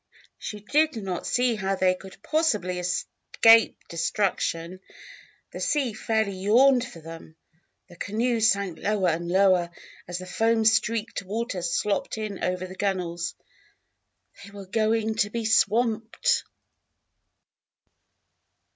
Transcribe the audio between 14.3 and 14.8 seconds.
_They were